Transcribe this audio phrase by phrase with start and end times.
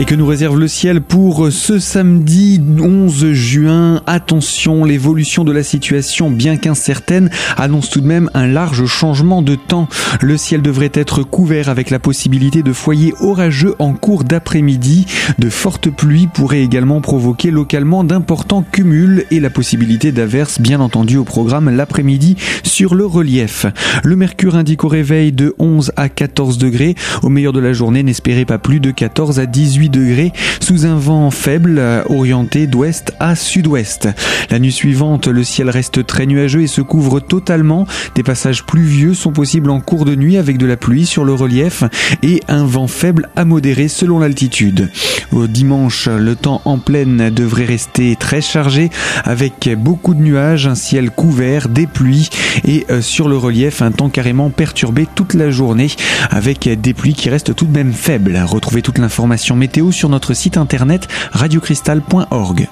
[0.00, 5.64] Et que nous réserve le ciel pour ce samedi 11 juin Attention, l'évolution de la
[5.64, 9.88] situation, bien qu'incertaine, annonce tout de même un large changement de temps.
[10.20, 15.06] Le ciel devrait être couvert avec la possibilité de foyers orageux en cours d'après-midi.
[15.40, 21.16] De fortes pluies pourraient également provoquer localement d'importants cumuls et la possibilité d'averses, bien entendu,
[21.16, 23.66] au programme l'après-midi sur le relief.
[24.04, 26.94] Le mercure indique au réveil de 11 à 14 degrés.
[27.24, 30.96] Au meilleur de la journée, n'espérez pas plus de 14 à 18 degrés sous un
[30.96, 34.08] vent faible orienté d'ouest à sud-ouest.
[34.50, 37.86] La nuit suivante, le ciel reste très nuageux et se couvre totalement.
[38.14, 41.34] Des passages pluvieux sont possibles en cours de nuit avec de la pluie sur le
[41.34, 41.84] relief
[42.22, 44.90] et un vent faible à modéré selon l'altitude.
[45.32, 48.90] Au dimanche, le temps en pleine devrait rester très chargé
[49.24, 52.30] avec beaucoup de nuages, un ciel couvert, des pluies
[52.64, 55.88] et euh, sur le relief un temps carrément perturbé toute la journée
[56.30, 58.40] avec des pluies qui restent tout de même faibles.
[58.46, 59.56] Retrouvez toute l'information
[59.92, 62.68] sur notre site internet radiocristal.org.